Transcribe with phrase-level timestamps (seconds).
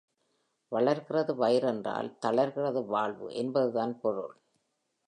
[0.71, 4.35] வளர்கிறது வயிறென்றால, தளர்கிறது வாழ்வு என்பது தான் பொருள்.